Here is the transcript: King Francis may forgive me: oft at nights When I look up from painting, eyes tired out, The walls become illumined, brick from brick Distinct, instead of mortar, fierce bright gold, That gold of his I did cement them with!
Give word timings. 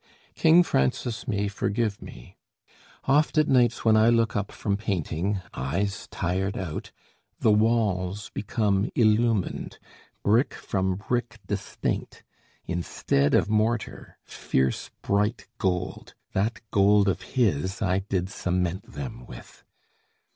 King 0.33 0.63
Francis 0.63 1.27
may 1.27 1.47
forgive 1.47 2.01
me: 2.01 2.35
oft 3.03 3.37
at 3.37 3.47
nights 3.47 3.85
When 3.85 3.95
I 3.95 4.09
look 4.09 4.35
up 4.35 4.51
from 4.51 4.75
painting, 4.75 5.41
eyes 5.53 6.07
tired 6.09 6.57
out, 6.57 6.91
The 7.41 7.51
walls 7.51 8.31
become 8.33 8.89
illumined, 8.95 9.77
brick 10.23 10.55
from 10.55 10.95
brick 10.95 11.39
Distinct, 11.45 12.23
instead 12.65 13.35
of 13.35 13.47
mortar, 13.47 14.17
fierce 14.23 14.89
bright 15.03 15.45
gold, 15.59 16.15
That 16.33 16.61
gold 16.71 17.07
of 17.07 17.21
his 17.37 17.79
I 17.79 17.99
did 17.99 18.27
cement 18.31 18.93
them 18.93 19.27
with! 19.27 19.63